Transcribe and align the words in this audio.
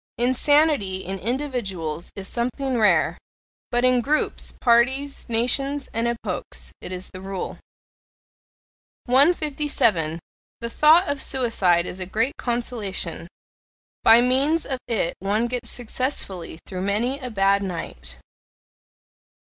Insanity 0.17 1.05
in 1.05 1.19
individuals 1.19 2.11
is 2.15 2.27
something 2.27 2.75
rare 2.79 3.19
but 3.69 3.85
in 3.85 4.01
groups, 4.01 4.51
parties, 4.51 5.29
nations, 5.29 5.89
and 5.93 6.07
epochs 6.07 6.71
it 6.81 6.91
is 6.91 7.11
the 7.13 7.21
rule. 7.21 7.59
157. 9.05 10.17
The 10.59 10.69
thought 10.71 11.07
of 11.07 11.21
suicide 11.21 11.85
is 11.85 11.99
a 11.99 12.07
great 12.07 12.35
consolation: 12.37 13.27
by 14.03 14.21
means 14.21 14.65
of 14.65 14.79
it 14.87 15.13
one 15.19 15.45
gets 15.45 15.69
successfully 15.69 16.57
through 16.65 16.81
many 16.81 17.19
a 17.19 17.29
bad 17.29 17.61
night. 17.61 18.17